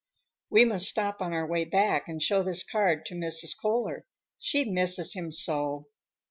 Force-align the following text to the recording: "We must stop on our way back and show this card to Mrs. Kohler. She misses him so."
"We 0.49 0.65
must 0.65 0.87
stop 0.87 1.21
on 1.21 1.31
our 1.31 1.45
way 1.45 1.63
back 1.63 2.07
and 2.07 2.19
show 2.19 2.41
this 2.41 2.63
card 2.63 3.05
to 3.05 3.13
Mrs. 3.13 3.53
Kohler. 3.55 4.07
She 4.39 4.65
misses 4.65 5.13
him 5.13 5.31
so." 5.31 5.89